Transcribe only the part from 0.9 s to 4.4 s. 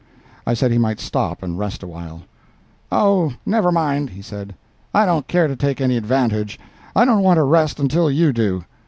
stop and rest awhile. "Oh, never mind," he